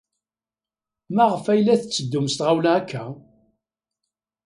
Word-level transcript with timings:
Maɣef 1.15 1.45
ay 1.51 1.61
la 1.63 1.75
tetteddum 1.81 2.27
s 2.29 2.33
tɣawla 2.35 2.71
akka? 2.79 3.03